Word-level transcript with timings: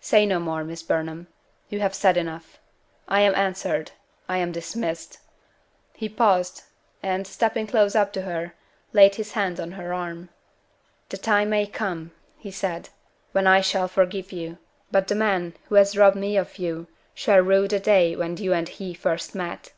"Say 0.00 0.24
no 0.24 0.38
more, 0.38 0.62
Miss 0.62 0.84
Burnham 0.84 1.26
you 1.68 1.80
have 1.80 1.96
said 1.96 2.16
enough. 2.16 2.60
I 3.08 3.22
am 3.22 3.34
answered; 3.34 3.90
I 4.28 4.38
am 4.38 4.52
dismissed." 4.52 5.18
He 5.94 6.08
paused, 6.08 6.62
and, 7.02 7.26
stepping 7.26 7.66
close 7.66 7.96
up 7.96 8.12
to 8.12 8.22
her, 8.22 8.54
laid 8.92 9.16
his 9.16 9.32
hand 9.32 9.58
on 9.58 9.72
her 9.72 9.92
arm. 9.92 10.28
"The 11.08 11.16
time 11.16 11.50
may 11.50 11.66
come," 11.66 12.12
he 12.38 12.52
said, 12.52 12.90
"when 13.32 13.48
I 13.48 13.62
shall 13.62 13.88
forgive 13.88 14.30
you. 14.30 14.58
But 14.92 15.08
the 15.08 15.16
man 15.16 15.54
who 15.68 15.74
has 15.74 15.96
robbed 15.96 16.14
me 16.18 16.36
of 16.36 16.58
you 16.60 16.86
shall 17.12 17.40
rue 17.40 17.66
the 17.66 17.80
day 17.80 18.14
when 18.14 18.36
you 18.36 18.52
and 18.52 18.68
he 18.68 18.94
first 18.94 19.34
met." 19.34 19.72